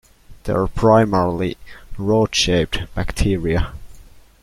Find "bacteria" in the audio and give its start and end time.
2.95-3.73